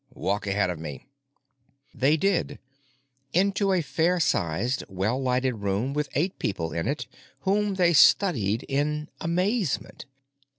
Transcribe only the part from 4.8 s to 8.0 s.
well lighted room with eight people in it whom they